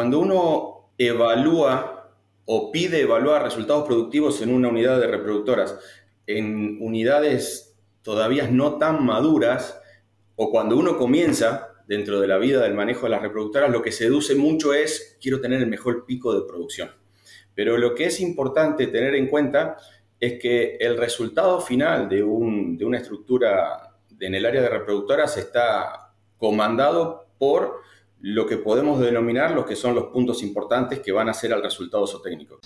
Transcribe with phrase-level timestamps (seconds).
[0.00, 2.10] cuando uno evalúa
[2.46, 5.78] o pide evaluar resultados productivos en una unidad de reproductoras,
[6.26, 9.78] en unidades todavía no tan maduras,
[10.36, 13.92] o cuando uno comienza dentro de la vida del manejo de las reproductoras, lo que
[13.92, 16.88] seduce mucho es quiero tener el mejor pico de producción.
[17.54, 19.76] Pero lo que es importante tener en cuenta
[20.18, 26.14] es que el resultado final de, de una estructura en el área de reproductoras está
[26.38, 27.82] comandado por
[28.22, 31.62] lo que podemos denominar los que son los puntos importantes que van a ser al
[31.62, 32.60] resultado zootécnico.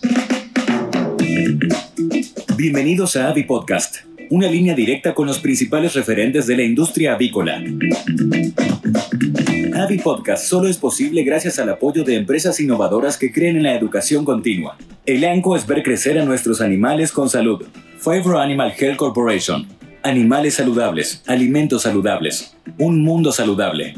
[2.56, 3.98] Bienvenidos a Avi Podcast,
[4.30, 7.62] una línea directa con los principales referentes de la industria avícola.
[9.76, 13.76] Avi Podcast solo es posible gracias al apoyo de empresas innovadoras que creen en la
[13.76, 14.76] educación continua.
[15.06, 17.64] El ANCO es ver crecer a nuestros animales con salud.
[17.98, 19.68] Favor Animal Health Corporation.
[20.02, 23.95] Animales saludables, alimentos saludables, un mundo saludable.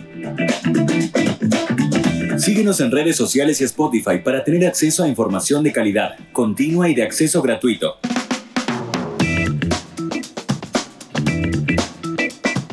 [2.56, 6.94] Síguenos en redes sociales y Spotify para tener acceso a información de calidad, continua y
[6.94, 7.96] de acceso gratuito.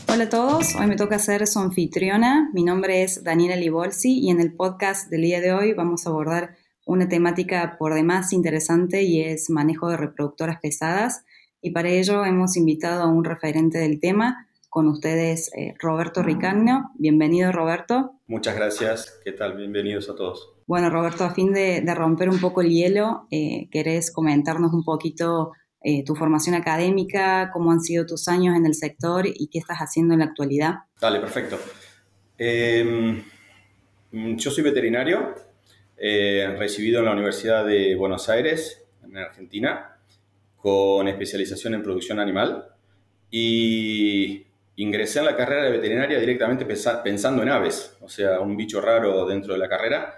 [0.07, 2.49] Hola a todos, hoy me toca ser su anfitriona.
[2.53, 6.11] Mi nombre es Daniela Libolsi y en el podcast del día de hoy vamos a
[6.11, 6.55] abordar
[6.85, 11.25] una temática por demás interesante y es manejo de reproductoras pesadas.
[11.61, 16.89] Y para ello hemos invitado a un referente del tema, con ustedes eh, Roberto Ricagno.
[16.95, 18.13] Bienvenido Roberto.
[18.25, 19.55] Muchas gracias, ¿qué tal?
[19.55, 20.55] Bienvenidos a todos.
[20.65, 25.51] Bueno Roberto, a fin de, romper un poco el hielo, eh, ¿querés comentarnos un poquito
[25.83, 29.77] eh, tu formación académica, cómo han sido tus años en el sector y qué estás
[29.77, 30.73] haciendo en la actualidad?
[30.99, 31.59] Dale, perfecto.
[32.39, 33.21] Em,
[34.11, 35.35] yo soy veterinario,
[36.57, 39.99] recibido en la Universidad de Buenos Aires, en Argentina,
[40.57, 42.69] con especialización en producción animal.
[43.29, 48.81] Y ingresé en la carrera de veterinaria directamente pensando en aves, o sea, un bicho
[48.81, 50.15] raro dentro de la carrera,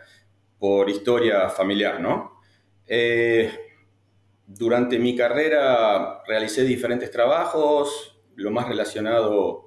[0.58, 2.40] por historia familiar, ¿no?
[2.88, 3.52] Eh,
[4.48, 9.66] durante mi carrera realicé diferentes trabajos, lo más relacionado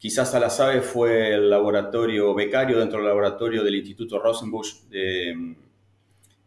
[0.00, 5.56] quizás a las aves fue el laboratorio becario dentro del laboratorio del Instituto Rosenbusch de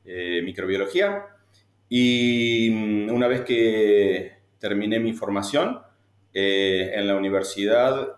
[0.06, 1.28] eh, Microbiología.
[1.88, 5.83] Y mm, una vez que terminé mi formación,
[6.34, 8.18] eh, en la universidad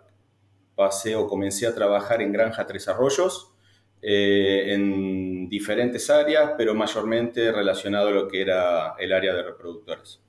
[0.76, 3.54] pasé o comencé a trabajar en Granja Tres Arroyos,
[4.02, 10.22] eh, en diferentes áreas, pero mayormente relacionado a lo que era el área de reproductores.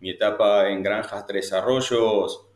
[0.00, 2.46] Mi etapa en Granja Tres Arroyos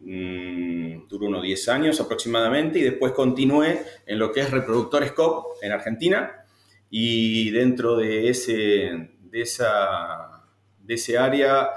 [0.00, 5.62] mm, duró unos 10 años aproximadamente y después continué en lo que es Reproductores COP
[5.62, 6.44] en Argentina
[6.88, 10.44] y dentro de ese, de esa,
[10.78, 11.70] de ese área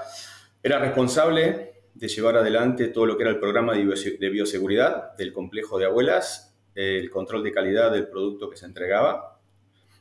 [0.62, 5.78] era responsable de llevar adelante todo lo que era el programa de bioseguridad del complejo
[5.78, 9.40] de abuelas, el control de calidad del producto que se entregaba.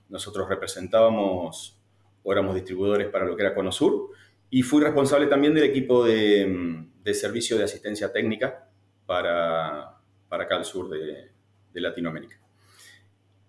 [0.10, 1.78] Nosotros representábamos
[2.24, 4.12] o éramos distribuidores para lo que era Conosur
[4.50, 8.70] y fui responsable también del equipo de, servicio de asistencia técnica
[9.06, 11.32] para, para acá al sur de,
[11.74, 12.40] de Latinoamérica.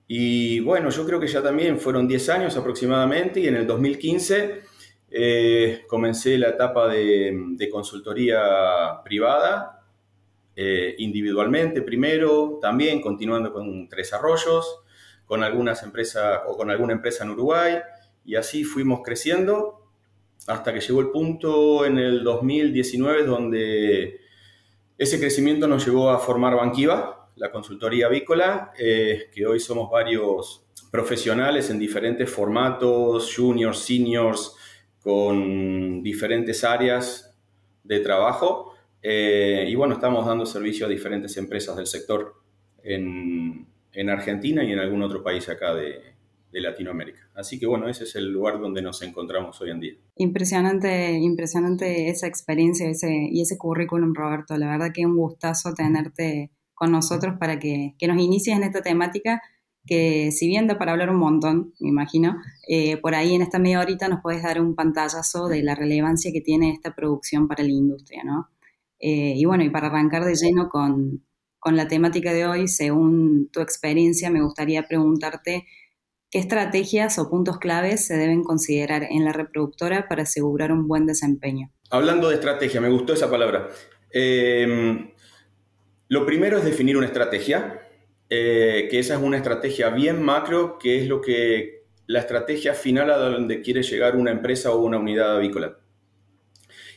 [0.06, 4.62] Y bueno, yo creo que ya también fueron 10 años aproximadamente y en el 2015
[5.10, 9.84] eh, comencé la etapa de, consultoría privada,
[10.54, 14.82] eh, individualmente primero, también continuando con Tres Arroyos,
[15.25, 17.78] con algunas empresas o con alguna empresa en Uruguay,
[18.25, 19.81] y así fuimos creciendo
[20.47, 24.20] hasta que llegó el punto en el 2019 donde
[24.99, 30.66] ese crecimiento nos llevó a formar Banquiva, la consultoría avícola, eh, que hoy somos varios
[30.91, 34.56] profesionales en diferentes formatos, juniors, seniors,
[35.03, 37.37] con diferentes áreas
[37.84, 38.75] de trabajo.
[39.03, 42.34] Eh, y bueno, estamos dando servicio a diferentes empresas del sector
[42.83, 46.11] en, en Argentina y en algún otro país acá de,
[46.53, 47.31] Latinoamérica.
[47.37, 49.94] Así que bueno, ese es el lugar donde nos encontramos hoy en día.
[50.16, 54.56] Impresionante, impresionante esa experiencia ese, y ese currículum, Roberto.
[54.56, 58.82] La verdad que un gustazo tenerte con nosotros para que, que nos inicies en esta
[58.82, 59.41] temática
[59.87, 62.37] que si bien da para hablar un montón, me imagino,
[62.69, 66.32] eh, por ahí en esta media horita nos puedes dar un pantallazo de la relevancia
[66.32, 68.49] que tiene esta producción para la industria, ¿no?
[68.99, 71.25] Eh, y bueno, y para arrancar de lleno con,
[71.59, 75.67] con la temática de hoy, según tu experiencia, me gustaría preguntarte
[76.31, 81.06] qué estrategias o puntos claves se deben considerar en la reproductora para asegurar un buen
[81.06, 81.73] desempeño.
[81.91, 83.69] Hablando de estrategia, me gustó esa palabra.
[84.12, 85.12] Eh,
[86.09, 87.81] lo primero es definir una estrategia
[88.31, 93.11] eh, que esa es una estrategia bien macro, que es lo que la estrategia final
[93.11, 95.79] a donde quiere llegar una empresa o una unidad avícola.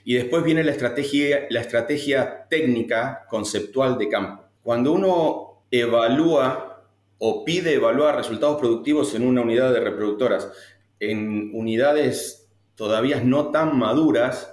[0.05, 4.43] Y después viene la estrategia, la estrategia técnica conceptual de campo.
[4.61, 6.83] Cuando uno evalúa
[7.17, 10.51] o pide evaluar resultados productivos en una unidad de reproductoras
[10.99, 14.51] en unidades todavía no tan maduras,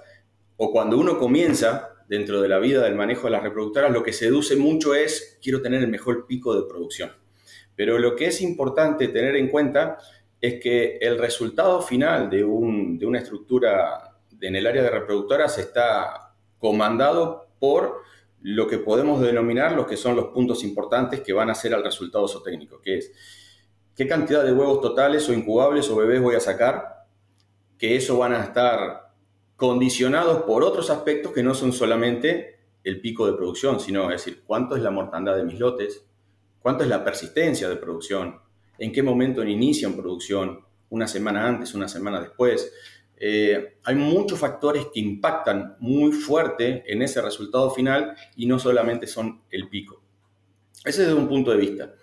[0.57, 4.11] o cuando uno comienza dentro de la vida del manejo de las reproductoras, lo que
[4.11, 7.09] seduce mucho es quiero tener el mejor pico de producción.
[7.73, 9.97] Pero lo que es importante tener en cuenta
[10.41, 16.33] es que el resultado final de, de una estructura en el área de reproductoras está
[16.59, 18.01] comandado por
[18.41, 21.81] lo que podemos denominar los que son los puntos importantes que van a ser al
[21.81, 23.13] resultado zootécnico, que es
[23.95, 27.05] qué cantidad de huevos totales o incubables o bebés voy a sacar,
[27.77, 29.10] que eso van a estar
[29.61, 34.41] condicionados por otros aspectos que no son solamente el pico de producción, sino es decir,
[34.43, 36.03] cuánto es la mortandad de mis lotes,
[36.63, 38.39] cuánto es la persistencia de producción,
[38.79, 42.73] en qué momento inician producción, una semana antes, una semana después.
[43.15, 49.05] Eh, hay muchos factores que impactan muy fuerte en ese resultado final y no solamente
[49.05, 50.01] son el pico.
[50.83, 51.93] Ese es desde un punto de vista.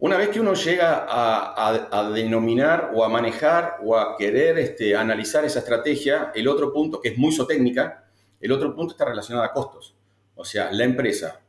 [0.00, 5.44] Una vez que uno llega a, denominar o a manejar o a querer este, analizar
[5.44, 8.08] esa estrategia, el otro punto, que es muy zootécnica,
[8.40, 9.94] el otro punto está relacionado a costos.
[10.34, 11.42] O sea, la empresa.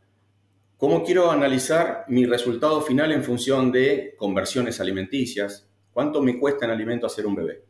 [0.76, 5.66] ¿Cómo quiero analizar mi resultado final en función de conversiones alimenticias?
[5.94, 7.64] ¿Cuánto me cuesta en alimento hacer un bebé?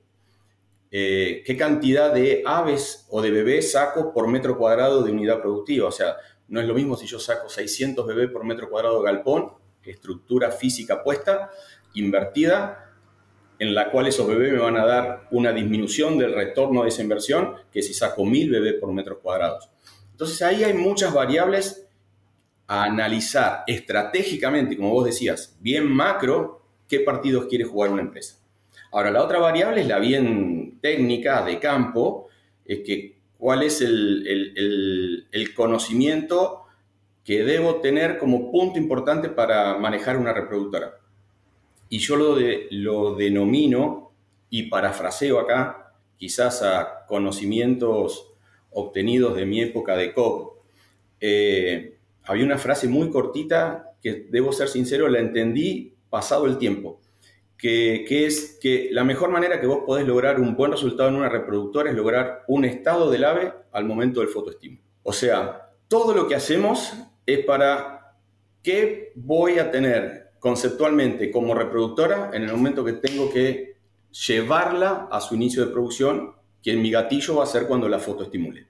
[0.89, 5.89] Eh, ¿Qué cantidad de aves o de bebés saco por metro cuadrado de unidad productiva?
[5.89, 6.15] O sea,
[6.47, 10.51] no es lo mismo si yo saco 600 bebés por metro cuadrado de galpón estructura
[10.51, 11.51] física puesta,
[11.93, 12.91] invertida,
[13.59, 17.03] en la cual esos bebés me van a dar una disminución del retorno de esa
[17.03, 19.59] inversión que si saco mil bebés por metro cuadrado.
[20.11, 21.87] Entonces ahí hay muchas variables
[22.67, 28.37] a analizar estratégicamente, como vos decías, bien macro, qué partidos quiere jugar una empresa.
[28.91, 32.27] Ahora, la otra variable es la bien técnica de campo,
[32.65, 36.63] es que cuál es el, el, el conocimiento
[37.23, 40.95] que debo tener como punto importante para manejar una reproductora.
[41.89, 42.37] Y yo lo,
[42.71, 44.11] lo denomino,
[44.49, 48.31] y parafraseo acá, quizás a conocimientos
[48.69, 50.59] obtenidos de mi época de COP.
[51.19, 56.99] Eh, había una frase muy cortita que, debo ser sincero, la entendí pasado el tiempo,
[57.57, 61.15] que, que, es que la mejor manera que vos podés lograr un buen resultado en
[61.15, 64.81] una reproductora es lograr un estado del ave al momento del fotoestímulo.
[65.03, 66.93] O sea, todo lo que hacemos
[67.33, 68.15] es para
[68.63, 73.77] qué voy a tener conceptualmente como reproductora en el momento que tengo que
[74.27, 78.23] llevarla a su inicio de producción, que mi gatillo va a ser cuando la foto
[78.23, 78.67] estimule.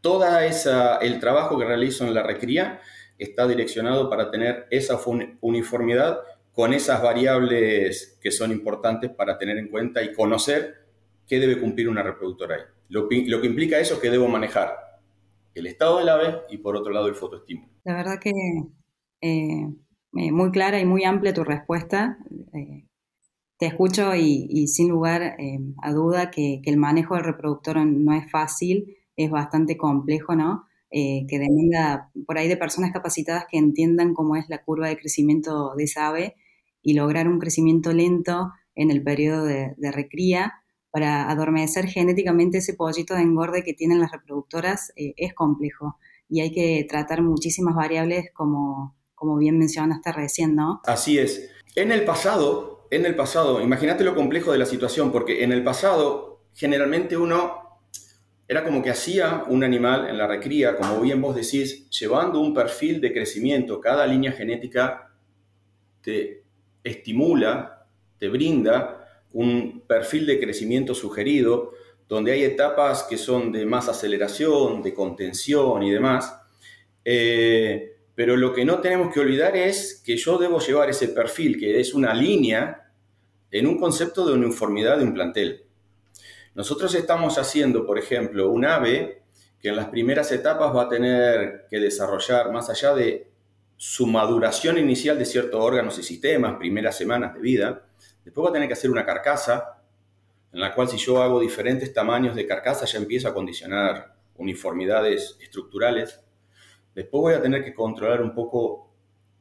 [0.00, 2.80] Toda el trabajo que realizo en la recría
[3.18, 5.00] está direccionado para tener esa
[5.40, 6.20] uniformidad
[6.52, 10.84] con esas variables que son importantes para tener en cuenta y conocer
[11.26, 12.62] qué debe cumplir una reproductora ahí.
[12.90, 14.83] Lo, lo que implica eso es que debo manejar
[15.54, 17.72] el estado del ave y por otro lado el fotoestímulo.
[17.84, 18.30] La verdad que
[19.20, 19.68] eh,
[20.16, 22.18] eh, muy clara y muy amplia tu respuesta.
[22.52, 22.86] Eh,
[23.58, 25.36] te escucho y, sin lugar
[25.82, 30.64] a duda que, el manejo del reproductor no es fácil, es bastante complejo, ¿no?
[30.90, 35.74] que demanda por ahí de personas capacitadas que entiendan cómo es la curva de crecimiento
[35.74, 36.36] de esa ave
[36.82, 40.63] y lograr un crecimiento lento en el periodo de, de recría
[40.94, 45.98] para adormecer genéticamente ese pollito de engorde que tienen las reproductoras eh, es complejo
[46.28, 50.82] y hay que tratar muchísimas variables como, como bien mencionaste recién, ¿no?
[50.84, 51.50] Así es.
[51.74, 55.64] En el pasado, en el pasado, imagínate lo complejo de la situación, porque en el
[55.64, 57.80] pasado generalmente uno
[58.46, 62.54] era como que hacía un animal en la recría, como bien vos decís, llevando un
[62.54, 63.80] perfil de crecimiento.
[63.80, 65.12] Cada línea genética
[66.02, 66.44] te
[66.84, 69.03] estimula, te brinda
[69.34, 71.72] un perfil de crecimiento sugerido,
[72.08, 76.34] donde hay etapas que son de más aceleración, de contención y demás.
[77.04, 81.58] Eh, pero lo que no tenemos que olvidar es que yo debo llevar ese perfil,
[81.58, 82.92] que es una línea,
[83.50, 85.64] en un concepto de uniformidad de un plantel.
[86.54, 89.22] Nosotros estamos haciendo, por ejemplo, un ave
[89.60, 93.28] que en las primeras etapas va a tener que desarrollar, más allá de
[93.76, 97.86] su maduración inicial de ciertos órganos y sistemas, primeras semanas de vida,
[98.24, 99.82] Después va a tener que hacer una carcasa,
[100.52, 105.36] en la cual si yo hago diferentes tamaños de carcasa ya empiezo a condicionar uniformidades
[105.40, 106.20] estructurales.
[106.94, 108.94] Después voy a tener que controlar un poco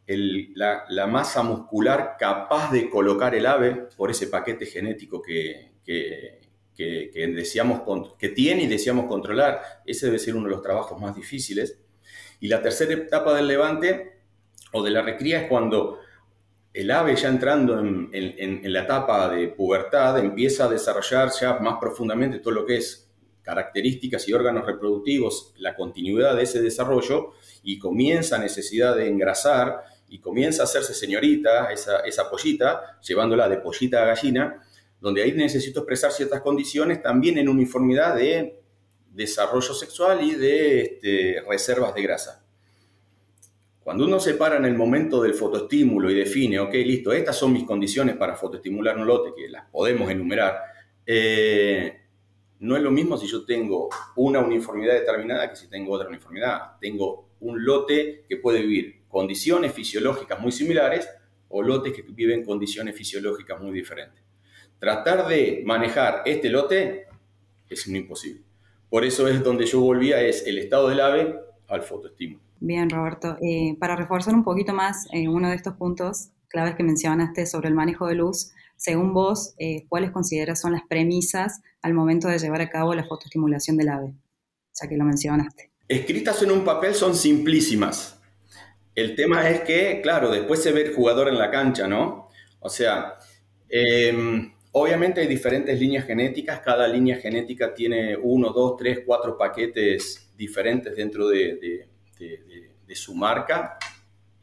[0.07, 6.41] la, masa muscular capaz de colocar el ave por ese paquete genético que, que,
[6.75, 9.61] que tiene y deseamos controlar.
[9.85, 11.79] Ese debe ser uno de los trabajos más difíciles.
[12.39, 14.19] Y la tercera etapa del levante
[14.73, 15.99] o de la recría es cuando
[16.73, 22.39] el ave ya entrando en, la etapa de pubertad empieza a desarrollar ya más profundamente
[22.39, 23.11] todo lo que es
[23.43, 30.19] características y órganos reproductivos, la continuidad de ese desarrollo y comienza necesidad de engrasar y
[30.19, 34.63] comienza a hacerse señorita, esa, pollita, llevándola de pollita a gallina,
[34.99, 38.61] donde ahí necesito expresar ciertas condiciones también en uniformidad de
[39.11, 42.42] desarrollo sexual y de este, reservas de grasa.
[43.83, 47.51] Cuando uno se para en el momento del fotoestímulo y define, ok, listo, estas son
[47.51, 50.57] mis condiciones para fotoestimular un lote, que las podemos enumerar,
[51.05, 51.99] eh,
[52.59, 56.79] no es lo mismo si yo tengo una uniformidad determinada que si tengo otra uniformidad.
[56.79, 61.09] Tengo un lote que puede vivir condiciones fisiológicas muy similares
[61.49, 64.23] o lotes que viven condiciones fisiológicas muy diferentes.
[64.79, 67.07] Tratar de manejar este lote
[67.69, 68.43] es un imposible.
[68.89, 71.35] Por eso es donde yo volvía, es el estado del ave
[71.67, 72.42] al fotoestímulo.
[72.65, 73.35] Bien, Roberto.
[73.41, 77.67] Eh, para reforzar un poquito más eh, uno de estos puntos claves que mencionaste sobre
[77.67, 82.39] el manejo de luz, según vos, eh, ¿cuáles consideras son las premisas al momento de
[82.39, 84.13] llevar a cabo la fotoestimulación del ave?
[84.81, 85.71] Ya que lo mencionaste.
[85.89, 88.17] Escritas en un papel son simplísimas.
[88.95, 92.29] El tema es que, claro, después se ve el jugador en la cancha, ¿no?
[92.61, 93.15] O sea,
[93.67, 100.31] em, obviamente hay diferentes líneas genéticas, cada línea genética tiene uno, dos, tres, cuatro paquetes
[100.37, 101.91] diferentes dentro de
[102.93, 103.77] su marca,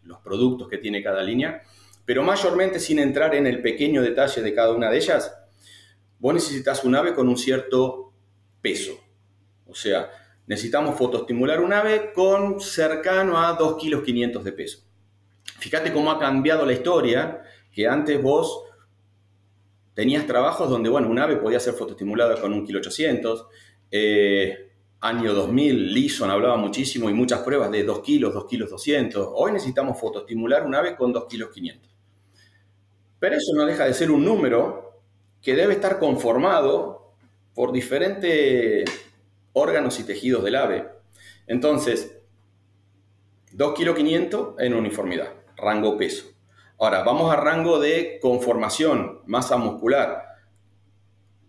[0.04, 1.62] los productos que tiene cada línea
[2.10, 5.32] pero mayormente sin entrar en el pequeño detalle de cada una de ellas,
[6.18, 8.12] vos necesitas un ave con un cierto
[8.60, 8.98] peso.
[9.64, 10.10] O sea,
[10.48, 14.78] necesitamos fotoestimular un ave con cercano a 2 kilos 500 de peso.
[15.60, 18.64] Fíjate cómo ha cambiado la historia, que antes vos
[19.94, 23.46] tenías trabajos donde, bueno, un ave podía ser fotoestimulada con un kilo 800.
[23.92, 24.69] Eh,
[25.00, 29.28] año 2000, Lison hablaba muchísimo y muchas pruebas de 2 kilos, 2 kilos 200.
[29.34, 31.90] Hoy necesitamos fotoestimular un ave con 2 kilos 500.
[33.18, 35.02] Pero eso no deja de ser un número
[35.42, 37.14] que debe estar conformado
[37.54, 38.84] por diferentes
[39.52, 40.88] órganos y tejidos del ave.
[41.46, 42.18] Entonces,
[43.52, 46.26] 2 kg 500 en uniformidad, rango peso.
[46.78, 50.29] Ahora, vamos a rango de conformación, masa muscular.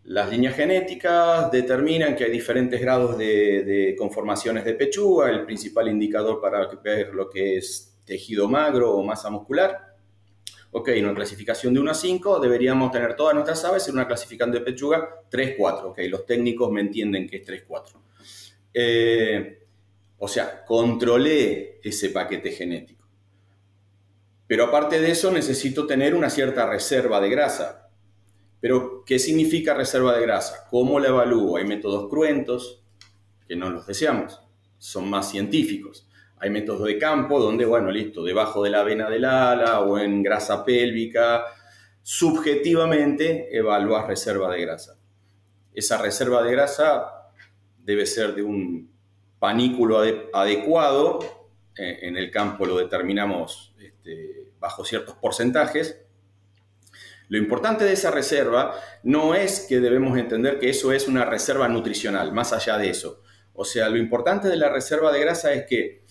[0.04, 6.42] Las líneas genéticas determinan que hay diferentes grados de, conformaciones de pechuga, el principal indicador
[6.42, 9.92] para ver lo que es tejido magro o masa muscular
[10.72, 14.08] ok, en una clasificación de 1 a 5 deberíamos tener todas nuestras aves en una
[14.08, 17.94] clasificación de pechuga 3-4, ok, los técnicos me entienden que es 3-4.
[18.74, 19.66] Eh,
[20.18, 23.06] o sea, controlé ese paquete genético.
[24.48, 27.81] Pero aparte de eso necesito tener una cierta reserva de grasa.
[28.62, 30.68] Pero, ¿qué significa reserva de grasa?
[30.70, 31.58] ¿Cómo la evalúo?
[31.58, 32.84] Hay métodos cruentos,
[33.48, 34.40] que no los deseamos,
[34.78, 36.08] son más científicos.
[36.38, 40.24] Hay métodos de campo donde, bueno, listo, debajo de la vena del ala o en
[40.24, 41.44] grasa pélvica,
[42.04, 44.98] subjetivamente evalúas reserva de grasa.
[45.74, 47.32] Esa reserva de grasa
[47.78, 48.92] debe ser de un
[49.40, 50.02] panículo
[50.34, 51.20] adecuado,
[51.78, 56.00] eh, en el campo lo determinamos este, bajo ciertos porcentajes.
[57.32, 61.70] Lo importante de esa reserva no es que debemos entender que eso es una reserva
[61.70, 63.22] nutricional, más allá de eso.
[63.54, 66.04] O sea, lo importante de la reserva de grasa es que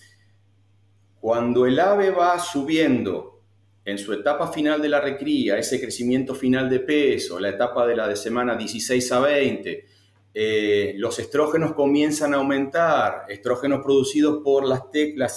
[1.19, 3.43] cuando el ave va subiendo
[3.85, 7.95] en su etapa final de la recría, ese crecimiento final de peso, la etapa de
[7.95, 9.85] la de semana 16 a 20,
[10.33, 14.85] eh, los estrógenos comienzan a aumentar, estrógenos producidos por las,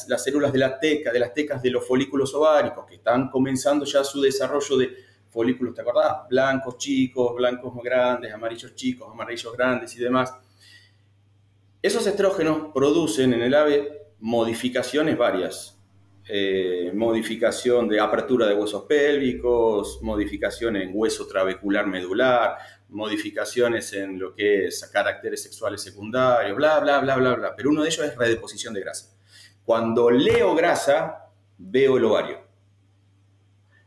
[0.09, 3.85] las, células de la teca, de las tecas de los folículos ováricos, que están comenzando
[3.85, 6.29] ya su desarrollo de folículos, ¿te acordás?
[6.31, 10.33] Blancos chicos, blancos grandes, amarillos chicos, amarillos grandes y demás.
[11.83, 15.79] Esos estrógenos producen en el ave modificaciones varias,
[16.27, 22.57] eh, modificación de apertura de huesos pélvicos, modificación en hueso trabecular medular,
[22.89, 27.57] modificaciones en lo que es caracteres sexuales secundarios, bla, bla, bla, bla, bla.
[27.57, 29.15] Pero uno de ellos es redeposición de grasa.
[29.65, 32.44] Cuando leo grasa, veo el ovario.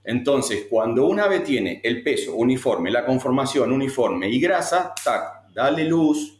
[0.07, 5.83] Entonces, cuando un ave tiene el peso uniforme, la conformación uniforme y grasa, tac, dale
[5.83, 6.39] luz,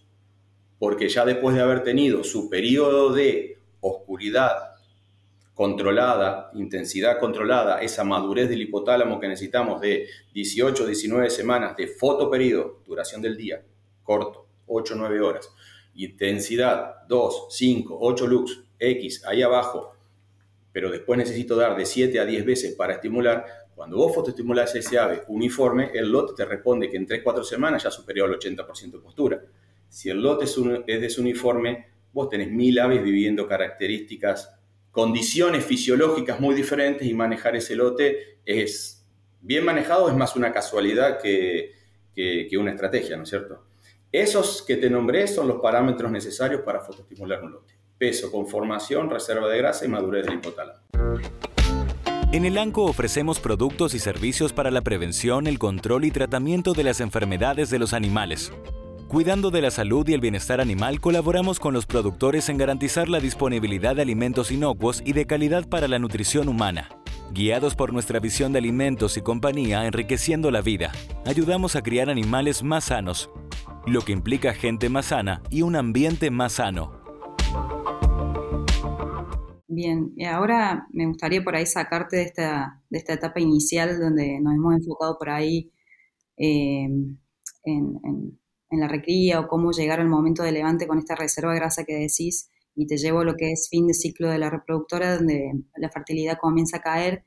[0.79, 4.53] porque ya después de haber tenido su periodo de oscuridad
[5.53, 12.79] controlada, intensidad controlada, esa madurez del hipotálamo que necesitamos de 18, 19 semanas de fotoperiodo,
[12.85, 13.65] duración del día,
[14.01, 15.49] corto, 8, 9 horas,
[15.95, 19.96] intensidad 2, 5, 8 lux, X, ahí abajo,
[20.77, 23.43] pero después necesito dar de 7 a 10 veces para estimular,
[23.73, 27.81] cuando vos fotoestimulás ese ave uniforme, el lote te responde que en 3, 4 semanas
[27.81, 29.41] ya superó el 80% de postura.
[29.89, 30.55] Si el lote es,
[30.85, 34.53] es desuniforme, vos tenés mil aves viviendo características
[34.91, 39.03] condiciones fisiológicas muy diferentes y manejar ese lote es
[39.41, 41.71] bien manejado, es más una casualidad que,
[42.59, 43.65] una estrategia, ¿no es cierto?
[44.11, 47.76] Esos que te nombré son los parámetros necesarios para fotoestimular un lote.
[47.97, 50.79] Peso, conformación, reserva de grasa y madurez del hipotálamo.
[52.31, 56.83] En el ANCO ofrecemos productos y servicios para la prevención, el control y tratamiento de
[56.83, 58.51] las enfermedades de los animales.
[59.07, 63.21] Cuidando de la salud y el bienestar animal, colaboramos con los productores en garantizar la
[63.21, 66.89] disponibilidad de alimentos inocuos y de calidad para la nutrición humana.
[67.31, 70.91] Guiados por nuestra visión de alimentos y compañía enriqueciendo la vida,
[71.25, 73.29] ayudamos a criar animales más sanos,
[73.85, 77.06] lo que implica gente más sana y un ambiente más sano.
[79.77, 84.39] Bien, y ahora me gustaría por ahí sacarte de esta, de esta etapa inicial donde
[84.39, 85.71] nos hemos enfocado por ahí
[86.35, 86.89] eh,
[87.63, 88.39] en,
[88.71, 91.93] la recría o cómo llegar al momento de levante con esta reserva de grasa que
[91.93, 95.51] decís y te llevo a lo que es fin de ciclo de la reproductora donde
[95.75, 97.23] la fertilidad comienza a caer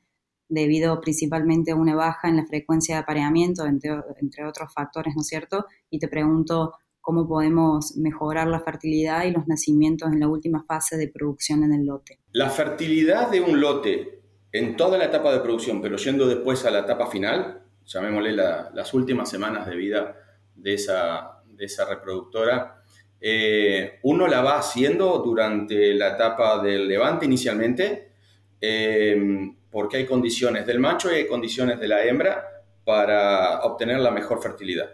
[0.49, 5.21] debido principalmente a una baja en la frecuencia de apareamiento, entre, entre otros factores, ¿no
[5.21, 5.67] es cierto?
[5.89, 10.97] Y te pregunto, cómo podemos mejorar la fertilidad y los nacimientos en la última fase
[10.97, 12.19] de producción en el lote.
[12.31, 16.71] La fertilidad de un lote en toda la etapa de producción, pero yendo después a
[16.71, 20.15] la etapa final, llamémosle las últimas semanas de vida
[20.55, 22.83] de esa, de esa reproductora,
[23.19, 28.13] eh, uno la va haciendo durante la etapa del levante inicialmente,
[28.59, 32.45] eh, porque hay condiciones del macho y hay condiciones de la hembra
[32.83, 34.89] para obtener la mejor fertilidad.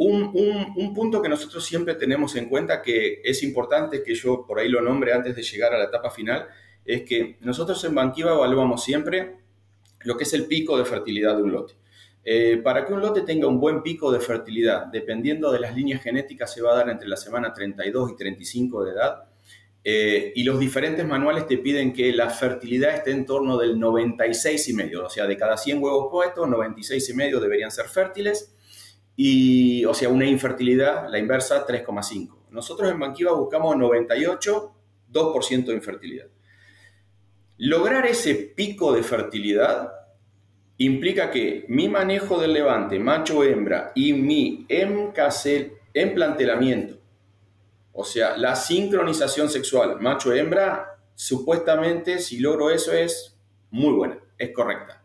[0.00, 4.68] Un, punto que nosotros siempre tenemos en cuenta que es importante, que yo por ahí
[4.68, 6.46] lo nombre antes de llegar a la etapa final,
[6.84, 9.38] es que nosotros en Banquiva evaluamos siempre
[10.02, 11.74] lo que es el pico de fertilidad de un lote.
[12.24, 16.00] Eh, para que un lote tenga un buen pico de fertilidad, dependiendo de las líneas
[16.00, 19.24] genéticas, se va a dar entre la semana 32 y 35 de edad.
[19.82, 25.06] Eh, y los diferentes manuales te piden que la fertilidad esté en torno del 96,5,
[25.06, 28.54] o sea, de cada 100 huevos puestos, 96,5 deberían ser fértiles
[29.20, 32.50] y, o sea, una infertilidad, la inversa, 3,5.
[32.50, 34.76] Nosotros en Banquiva buscamos 98,
[35.10, 36.28] 2% de infertilidad.
[37.56, 39.90] Lograr ese pico de fertilidad
[40.76, 47.00] implica que mi manejo del levante macho-hembra y mi emplantelamiento,
[47.90, 53.36] o sea, la sincronización sexual macho-hembra, supuestamente si logro eso es
[53.70, 54.97] muy buena, es correcta.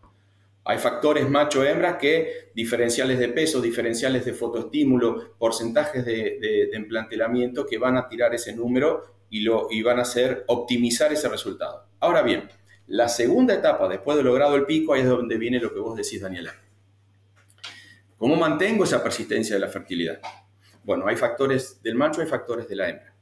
[0.65, 7.77] Hay factores macho-hembra que diferenciales de peso, diferenciales de fotoestímulo, porcentajes de, de, emplantelamiento que
[7.77, 11.87] van a tirar ese número y, lo, y van a hacer optimizar ese resultado.
[11.99, 12.49] Ahora bien,
[12.87, 15.97] la segunda etapa, después de logrado el pico, ahí es donde viene lo que vos
[15.97, 16.53] decís, Daniela.
[18.17, 20.21] ¿Cómo mantengo esa persistencia de la fertilidad?
[20.83, 23.13] Bueno, hay factores del macho y factores de la hembra.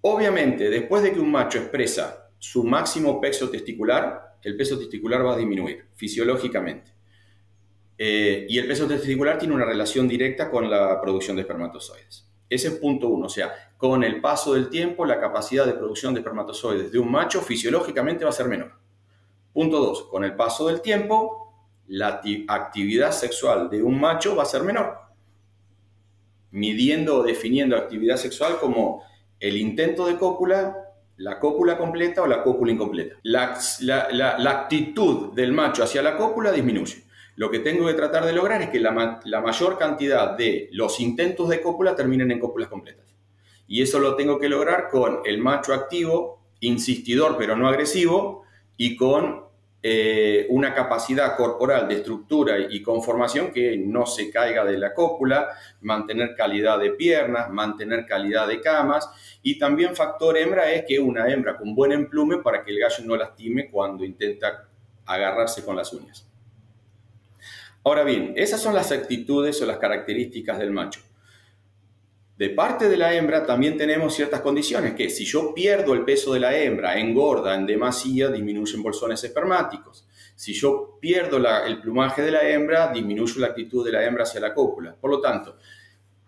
[0.00, 5.34] Obviamente, después de que un macho expresa su máximo peso testicular, el peso testicular va
[5.34, 6.92] a disminuir fisiológicamente.
[7.98, 12.26] Eh, y el peso testicular tiene una relación directa con la producción de espermatozoides.
[12.48, 16.14] Ese es punto uno, o sea, con el paso del tiempo la capacidad de producción
[16.14, 18.72] de espermatozoides de un macho fisiológicamente va a ser menor.
[19.52, 21.54] Punto dos, con el paso del tiempo
[21.86, 24.96] la actividad sexual de un macho va a ser menor.
[26.50, 29.04] Midiendo o definiendo actividad sexual como
[29.40, 30.89] el intento de cópula
[31.20, 33.16] la cópula completa o la cópula incompleta.
[33.24, 33.52] La,
[34.48, 37.04] actitud del macho hacia la cópula disminuye.
[37.36, 40.98] Lo que tengo que tratar de lograr es que la, la mayor cantidad de los
[40.98, 43.14] intentos de cópula terminen en cópulas completas.
[43.68, 48.44] Y eso lo tengo que lograr con el macho activo, insistidor pero no agresivo,
[48.78, 49.44] y con
[49.82, 55.48] eh, una capacidad corporal de estructura y conformación que no se caiga de la cópula,
[55.80, 59.08] mantener calidad de piernas, mantener calidad de camas
[59.42, 63.04] y también factor hembra es que una hembra con buen emplume para que el gallo
[63.04, 64.68] no lastime cuando intenta
[65.06, 66.28] agarrarse con las uñas.
[67.82, 71.00] Ahora bien, esas son las actitudes o las características del macho.
[72.40, 76.32] De parte de la hembra también tenemos ciertas condiciones, que si yo pierdo el peso
[76.32, 80.08] de la hembra, engorda en demasía, disminuyen bolsones espermáticos.
[80.36, 84.40] Si yo pierdo el plumaje de la hembra, disminuye la actitud de la hembra hacia
[84.40, 84.96] la cópula.
[84.98, 85.58] Por lo tanto,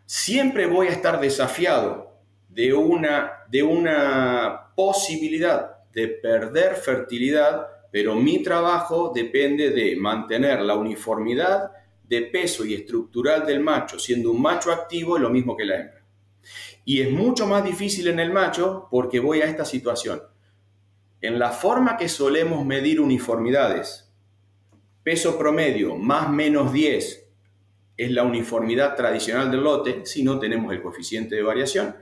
[0.04, 2.12] siempre voy a estar desafiado
[2.46, 10.74] de una, de una posibilidad de perder fertilidad, pero mi trabajo depende de mantener la
[10.74, 11.70] uniformidad
[12.06, 16.01] de peso y estructural del macho, siendo un macho activo lo mismo que la hembra.
[16.84, 20.22] Y es mucho más difícil en el macho porque voy a esta situación.
[21.20, 24.12] En la forma que solemos medir uniformidades,
[25.04, 27.28] peso promedio más menos 10
[27.96, 31.94] es la uniformidad tradicional del lote, si no tenemos el coeficiente de variación.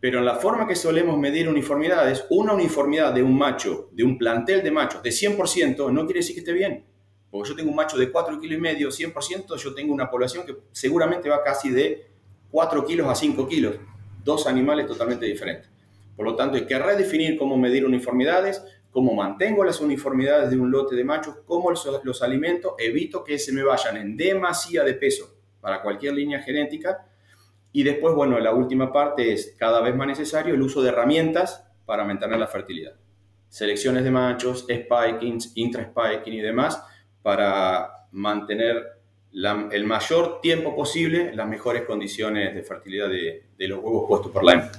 [0.00, 4.18] Pero en la forma que solemos medir uniformidades, una uniformidad de un macho, de un
[4.18, 6.86] plantel de machos de 100%, no quiere decir que esté bien.
[7.30, 10.44] Porque yo tengo un macho de 4 kilos y medio, 100%, yo tengo una población
[10.46, 12.10] que seguramente va casi de
[12.50, 13.76] 4 kilos a 5 kilos
[14.24, 15.70] dos animales totalmente diferentes.
[16.16, 20.70] Por lo tanto, hay que redefinir cómo medir uniformidades, cómo mantengo las uniformidades de un
[20.70, 24.94] lote de machos, cómo los, los alimento, evito que se me vayan en demasía de
[24.94, 27.06] peso para cualquier línea genética.
[27.72, 31.64] Y después, bueno, la última parte es cada vez más necesario el uso de herramientas
[31.86, 32.94] para mantener la fertilidad.
[33.48, 36.82] Selecciones de machos, spikings, intra-spiking y demás
[37.22, 38.97] para mantener
[39.32, 44.44] el mayor tiempo posible las mejores condiciones de fertilidad de, de los huevos puestos por
[44.44, 44.72] la hembra.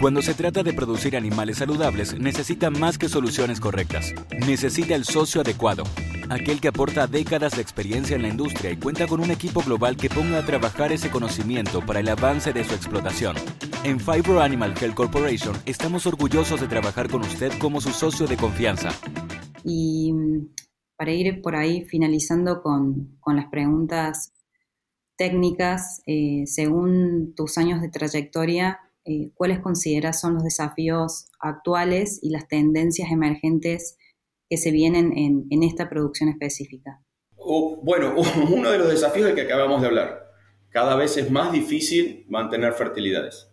[0.00, 4.12] Cuando se trata de producir animales saludables, necesita más que soluciones correctas.
[4.46, 5.84] Necesita el socio adecuado,
[6.28, 9.96] aquel que aporta décadas de experiencia en la industria y cuenta con un equipo global
[9.96, 13.36] que ponga a trabajar ese conocimiento para el avance de su explotación.
[13.84, 18.36] En Fibro Animal Health Corporation estamos orgullosos de trabajar con usted como su socio de
[18.36, 18.88] confianza.
[19.64, 20.12] Y
[21.02, 24.32] para ir por ahí finalizando con, las preguntas
[25.16, 32.30] técnicas, eh, según tus años de trayectoria, eh, cuáles consideras son los desafíos actuales y
[32.30, 33.98] las tendencias emergentes
[34.48, 37.00] que se vienen en, esta producción específica?
[37.82, 38.14] bueno,
[38.52, 40.30] uno de los desafíos del que acabamos de hablar.
[40.68, 43.50] Cada vez es más difícil mantener fertilidades.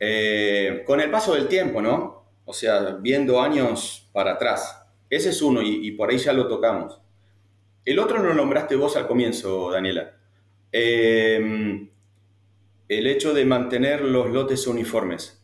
[0.00, 2.32] Eh, con el paso del tiempo, ¿no?
[2.44, 4.87] O sea, viendo años para atrás.
[5.10, 7.00] Ese es uno y, por ahí ya lo tocamos.
[7.84, 10.16] El otro lo nombraste vos al comienzo, Daniela.
[10.70, 11.88] Eh,
[12.88, 15.42] el hecho de mantener los lotes uniformes.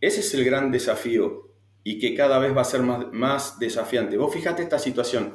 [0.00, 1.50] Ese es el gran desafío
[1.82, 4.16] y que cada vez va a ser más, más desafiante.
[4.16, 5.34] Vos fijate esta situación.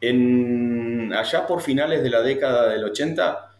[0.00, 3.50] En, allá por finales de la década del 80,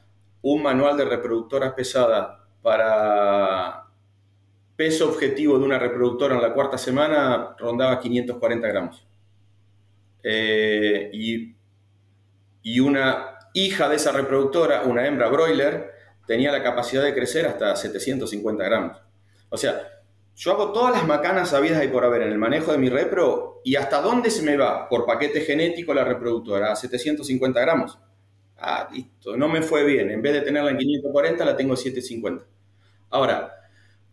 [0.43, 3.85] un manual de reproductoras pesadas para
[4.77, 9.07] peso objetivo de una reproductora en la cuarta semana rondaba 540 gramos.
[10.25, 11.55] Eh, y,
[12.63, 15.93] y una hija de esa reproductora, una hembra broiler,
[16.27, 18.99] tenía la capacidad de crecer hasta 750 gramos.
[19.51, 19.89] O sea,
[20.37, 23.61] yo hago todas las macanas habidas y por haber en el manejo de mi repro
[23.65, 27.99] y hasta dónde se me va por paquete genético la reproductora, a 750 gramos.
[28.59, 30.11] Ah, listo, no me fue bien.
[30.11, 32.45] En vez de tenerla en 540, la tengo en 750.
[33.11, 33.55] Ahora,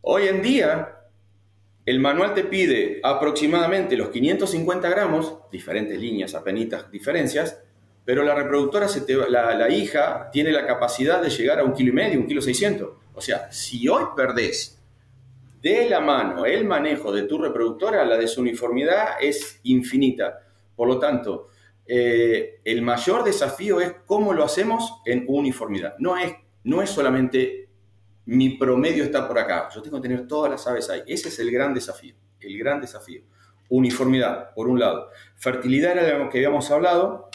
[0.01, 1.00] hoy en día,
[1.85, 7.61] el manual te pide aproximadamente los 550 gramos, diferentes líneas, apenitas diferencias,
[8.05, 11.93] pero la reproductora, se la, hija, tiene la capacidad de llegar a un kilo y
[11.93, 12.97] medio, un kilo seiscientos.
[13.13, 14.79] O sea, si hoy perdés
[15.61, 20.39] de la mano el manejo de tu reproductora, la desuniformidad es infinita.
[20.75, 21.47] Por lo tanto,
[21.85, 25.95] eh, el mayor desafío es cómo lo hacemos en uniformidad.
[25.99, 27.69] No es, no es solamente
[28.25, 31.01] mi promedio está por acá, yo tengo que tener todas las aves ahí.
[31.07, 33.23] Ese es el gran desafío, el gran desafío.
[33.69, 35.09] Uniformidad, por un lado.
[35.35, 37.29] Fertilidad era lo que habíamos hablado.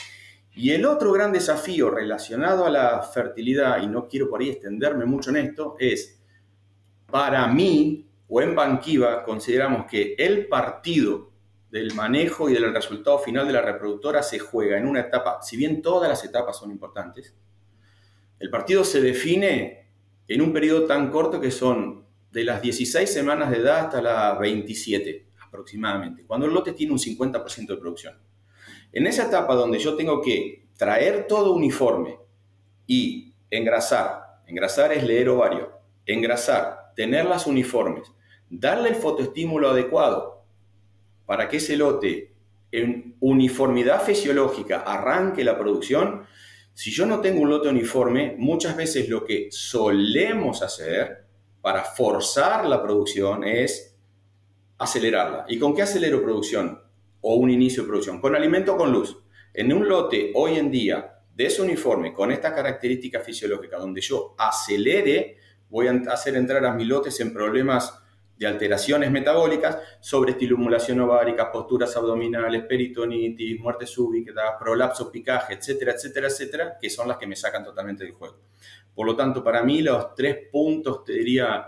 [0.54, 5.04] Y el otro gran desafío relacionado a la fertilidad, y no quiero por ahí extenderme
[5.04, 6.18] mucho en esto, es,
[7.10, 11.30] para mí, o en Banquiva, consideramos que el partido
[11.70, 15.56] del manejo y del resultado final de la reproductora se juega en una etapa, si
[15.56, 17.34] bien todas las etapas son importantes,
[18.38, 19.85] el partido se define
[20.28, 24.38] en un periodo tan corto que son de las 16 semanas de edad hasta las
[24.38, 28.18] 27 aproximadamente, cuando el lote tiene un 50% de producción.
[28.92, 32.18] En esa etapa donde yo tengo que traer todo uniforme
[32.86, 35.72] y engrasar, engrasar es leer ovario,
[36.04, 38.12] engrasar, tener las uniformes,
[38.48, 40.44] darle el fotoestímulo adecuado
[41.24, 42.32] para que ese lote
[42.72, 46.26] en uniformidad fisiológica arranque la producción,
[46.76, 51.24] si yo no tengo un lote uniforme, muchas veces lo que solemos hacer
[51.60, 53.98] para forzar la producción es
[54.78, 55.46] acelerarla.
[55.48, 56.86] ¿Y con qué acelero producción?
[57.28, 59.18] o un inicio de producción, con alimento con luz.
[59.52, 64.36] En un lote hoy en día de ese uniforme con esta característica fisiológica, donde yo
[64.38, 65.36] acelere,
[65.68, 67.98] voy a hacer entrar a mis lotes en problemas
[68.38, 76.28] de alteraciones metabólicas, sobre estimulación ovárica, posturas abdominales, peritonitis, muerte súbita, prolapso, picaje, etcétera, etcétera,
[76.28, 78.40] etcétera, que son las que me sacan totalmente del juego.
[78.94, 81.66] Por lo tanto, para mí los tres puntos, te diría,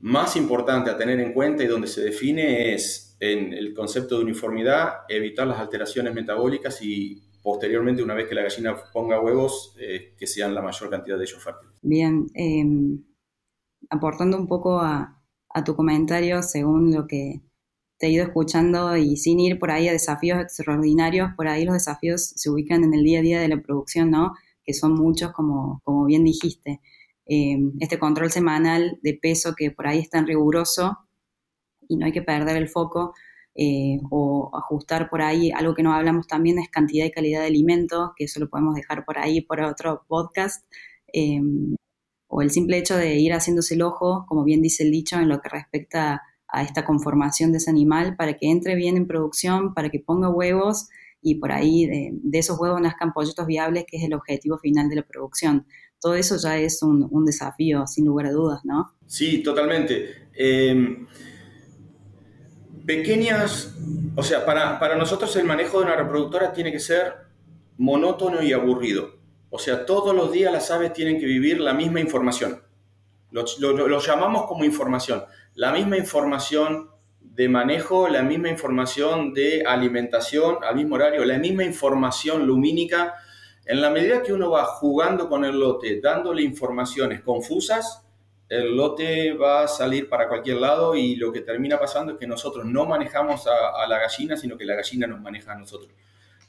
[0.00, 4.24] más importantes a tener en cuenta y donde se define es en el concepto de
[4.24, 10.14] uniformidad, evitar las alteraciones metabólicas y posteriormente, una vez que la gallina ponga huevos, eh,
[10.16, 11.74] que sean la mayor cantidad de ellos fértiles.
[11.82, 13.02] Bien, em,
[13.90, 15.17] aportando un poco a,
[15.64, 17.40] tu comentario, según lo que
[17.98, 21.74] te he ido escuchando y sin ir por ahí a desafíos extraordinarios, por ahí los
[21.74, 24.34] desafíos se ubican en el día a día de la producción, ¿no?
[24.64, 26.80] Que son muchos, como, como bien dijiste.
[27.26, 30.98] Em, este control semanal de peso que por ahí es tan riguroso
[31.88, 33.14] y no hay que perder el foco
[33.54, 35.50] eh, o ajustar por ahí.
[35.50, 38.74] Algo que no hablamos también es cantidad y calidad de alimentos, que eso lo podemos
[38.74, 40.64] dejar por ahí por otro podcast.
[41.12, 41.74] Em,
[42.28, 45.28] o el simple hecho de ir haciéndose el ojo, como bien dice el dicho, en
[45.28, 49.74] lo que respecta a esta conformación de ese animal para que entre bien en producción,
[49.74, 50.88] para que ponga huevos
[51.20, 54.96] y por ahí de, esos huevos nazcan pollitos viables, que es el objetivo final de
[54.96, 55.66] la producción.
[56.00, 58.94] Todo eso ya es un, desafío, sin lugar a dudas, ¿no?
[59.06, 60.28] Sí, totalmente.
[60.34, 61.06] Em,
[62.86, 63.74] pequeñas,
[64.14, 67.14] o sea, para, para nosotros el manejo de una reproductora tiene que ser
[67.78, 69.18] monótono y aburrido.
[69.50, 72.62] O sea, todos los días las aves tienen que vivir la misma información.
[73.30, 75.24] Lo, llamamos como información.
[75.54, 81.64] La misma información de manejo, la misma información de alimentación al mismo horario, la misma
[81.64, 83.14] información lumínica.
[83.64, 88.04] En la medida que uno va jugando con el lote, dándole informaciones confusas,
[88.48, 92.26] el lote va a salir para cualquier lado y lo que termina pasando es que
[92.26, 95.92] nosotros no manejamos a, la gallina, sino que la gallina nos maneja a nosotros.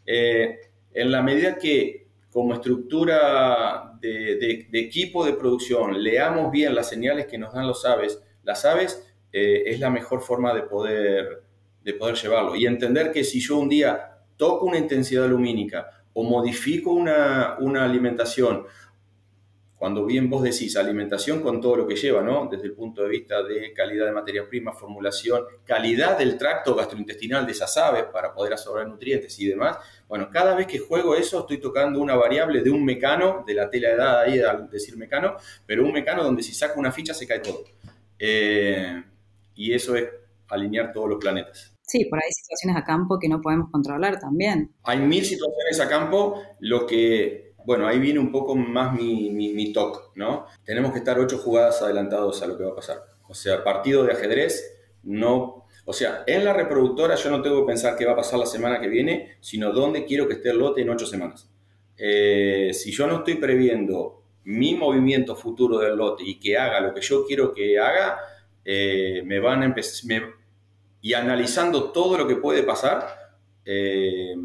[0.06, 0.60] Eh,
[0.94, 7.38] en la medida que como estructura de, equipo de producción leamos bien las señales que
[7.38, 11.44] nos dan los aves, las aves eh, es la mejor forma de poder,
[11.84, 12.56] de poder llevarlo.
[12.56, 17.84] Y entender que si yo un día toco una intensidad lumínica o modifico una, una
[17.84, 18.66] alimentación
[19.80, 22.50] cuando bien vos decís alimentación con todo lo que lleva, ¿no?
[22.52, 27.46] Desde el punto de vista de calidad de materia prima, formulación, calidad del tracto gastrointestinal
[27.46, 29.78] de esas aves para poder absorber nutrientes y demás.
[30.10, 33.70] Bueno, cada vez que juego eso estoy tocando una variable de un mecano, de la
[33.70, 35.36] tela de edad ahí al decir mecano,
[35.68, 37.64] pero un mecano donde si saco una ficha se cae todo.
[38.18, 39.04] Eh,
[39.54, 40.10] y eso es
[40.48, 41.76] alinear todos los planetas.
[41.84, 44.74] Sí, por ahí situaciones a campo que no podemos controlar también.
[44.84, 49.72] Hay mil situaciones a campo, lo que bueno, ahí viene un poco más mi, mi,
[49.72, 50.48] toque, ¿no?
[50.66, 52.98] Tenemos que estar ocho jugadas adelantados a lo que va a pasar.
[53.28, 55.59] O sea, partido de ajedrez, no...
[55.90, 58.46] O sea, en la reproductora yo no tengo que pensar qué va a pasar la
[58.46, 61.50] semana que viene, sino dónde quiero que esté el lote en ocho semanas.
[61.98, 66.94] Eh, si yo no estoy previendo mi movimiento futuro del lote y que haga lo
[66.94, 68.20] que yo quiero que haga,
[68.64, 70.22] eh, me van a empezar...
[71.02, 73.08] y analizando todo lo que puede pasar,
[73.66, 74.36] eh,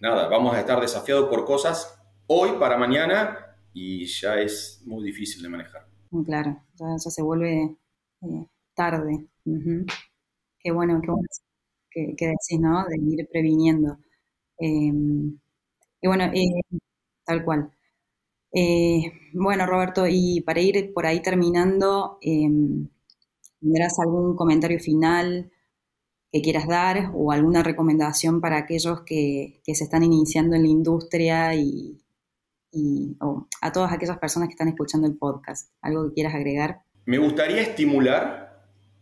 [0.00, 5.42] nada, vamos a estar desafiados por cosas hoy para mañana y ya es muy difícil
[5.42, 5.86] de manejar.
[6.26, 7.74] Claro, ya, se vuelve
[8.20, 9.28] eh, tarde.
[10.68, 11.26] Qué bueno, qué bueno
[11.90, 12.84] que, decís, ¿no?
[12.84, 13.96] De ir previniendo.
[14.58, 15.38] Em,
[16.02, 16.60] y bueno, eh,
[17.24, 17.72] tal cual.
[18.52, 22.86] Eh, bueno, Roberto, y para ir por ahí terminando, em,
[23.58, 25.50] ¿tendrás algún comentario final
[26.30, 30.68] que quieras dar o alguna recomendación para aquellos que, que se están iniciando en la
[30.68, 31.98] industria y,
[32.72, 33.16] y
[33.62, 35.72] a todas aquellas personas que están escuchando el podcast.
[35.80, 36.82] ¿Algo que quieras agregar?
[37.06, 38.47] Me gustaría estimular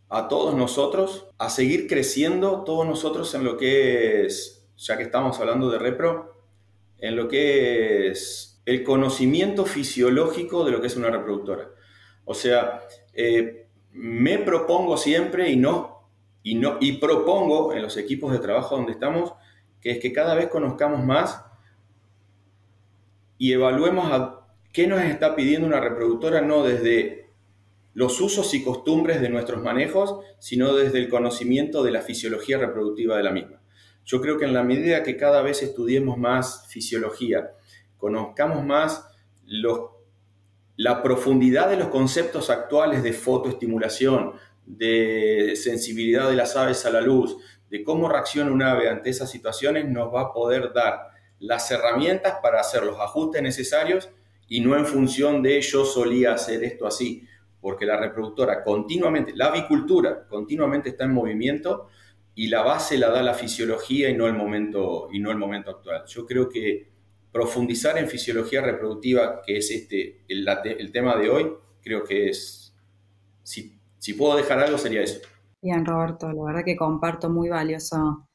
[0.09, 5.39] a todos nosotros a seguir creciendo, todos nosotros en lo que es, ya que estamos
[5.39, 6.43] hablando de repro,
[6.99, 11.69] en lo que es el conocimiento fisiológico de lo que es una reproductora.
[12.25, 12.81] O sea,
[13.13, 16.09] eh, me propongo siempre y no,
[16.43, 19.33] y no, y propongo en los equipos de trabajo donde estamos,
[19.81, 21.43] que es que cada vez conozcamos más
[23.37, 27.26] y evaluemos a qué nos está pidiendo una reproductora, no desde
[27.97, 33.17] los usos y costumbres de nuestros manejos, sino desde el conocimiento de la fisiología reproductiva
[33.17, 33.59] de la misma.
[34.05, 37.53] Yo creo que en la medida que cada vez estudiemos más fisiología,
[37.97, 39.03] conozcamos más
[39.47, 39.79] los,
[40.75, 44.33] la profundidad de los conceptos actuales de fotoestimulación,
[44.67, 47.35] de sensibilidad de las aves a la luz,
[47.71, 50.99] de cómo reacciona un ave ante esas situaciones, nos va a poder dar
[51.39, 54.07] las herramientas para hacer los ajustes necesarios
[54.47, 57.27] y no en función de yo solía hacer esto así,
[57.59, 61.87] porque la reproductora continuamente, la avicultura continuamente está en movimiento
[62.35, 65.71] y la base la da la fisiología y no el momento, y no el momento
[65.71, 66.03] actual.
[66.07, 66.91] Yo creo que
[67.31, 72.75] profundizar en fisiología reproductiva, que es este, el, el tema de hoy, creo que es,
[73.43, 75.19] si, si puedo dejar algo sería eso.
[75.61, 78.27] Bien, Roberto, la verdad que comparto muy valioso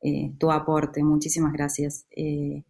[0.00, 1.02] eh, tu aporte.
[1.02, 2.06] Muchísimas gracias.
[2.16, 2.62] Eh,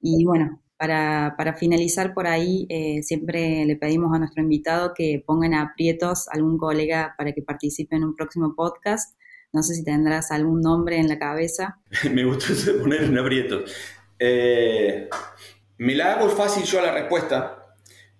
[0.00, 5.54] y bueno, para, finalizar por ahí, eh, siempre le pedimos a nuestro invitado que pongan
[5.54, 9.16] aprietos a algún colega para que participe en un próximo podcast.
[9.52, 11.78] No sé si tendrás algún nombre en la cabeza.
[12.12, 13.74] Me gusta poner en aprietos.
[14.18, 17.74] me la hago fácil yo a la respuesta,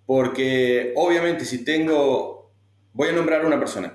[0.07, 2.53] porque obviamente si tengo,
[2.93, 3.93] voy a nombrar una persona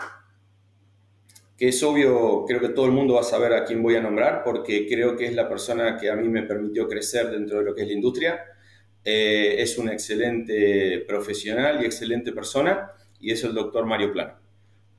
[1.62, 4.02] que es obvio, creo que todo el mundo va a saber a quién voy a
[4.02, 7.66] nombrar, porque creo que es la persona que a mí me permitió crecer dentro de
[7.66, 8.44] lo que es la industria.
[9.04, 14.34] Eh, es un excelente profesional y excelente persona, y es el doctor Mario Plano.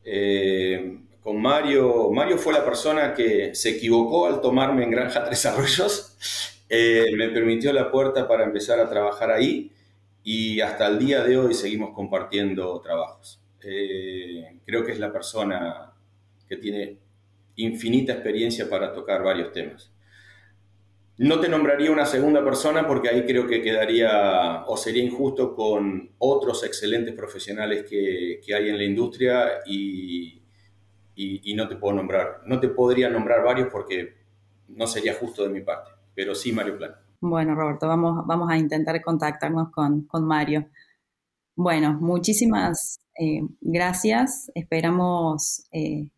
[0.05, 5.47] Eh, con Mario, Mario fue la persona que se equivocó al tomarme en Granja Tres
[5.47, 6.17] Arroyos,
[6.69, 9.71] eh, me permitió la puerta para empezar a trabajar ahí
[10.25, 13.39] y hasta el día de hoy seguimos compartiendo trabajos.
[13.61, 15.93] creo que es la persona
[16.49, 16.99] que tiene
[17.57, 19.92] infinita experiencia para tocar varios temas.
[21.23, 26.11] No te nombraría una segunda persona porque ahí creo que quedaría o sería injusto con
[26.19, 30.43] otros excelentes profesionales que, hay en la industria y,
[31.15, 32.41] y, no te puedo nombrar.
[32.47, 34.17] No te podría nombrar varios porque
[34.67, 36.97] no sería justo de mi parte, pero sí Mario Plan.
[37.21, 40.67] Bueno, Roberto, vamos, vamos a intentar contactarnos con, con Mario.
[41.55, 44.51] Bueno, muchísimas eh, gracias.
[44.57, 46.09] Esperamos eh,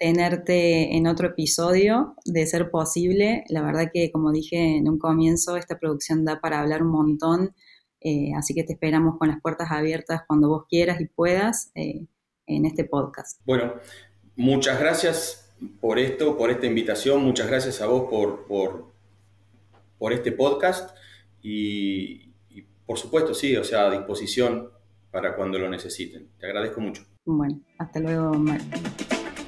[0.00, 3.44] tenerte en otro episodio, de ser posible.
[3.48, 7.54] La verdad que, como dije en un comienzo, esta producción da para hablar un montón,
[8.00, 12.64] eh, así que te esperamos con las puertas abiertas cuando vos quieras y puedas en
[12.64, 13.40] este podcast.
[13.44, 13.74] Bueno,
[14.36, 18.94] muchas gracias por esto, por esta invitación, muchas gracias a vos por, por,
[19.98, 20.96] por este podcast
[21.42, 22.32] y,
[22.86, 24.70] por supuesto, sí, o sea, a disposición
[25.10, 26.30] para cuando lo necesiten.
[26.38, 27.04] Te agradezco mucho.
[27.26, 28.64] Bueno, hasta luego, Mario.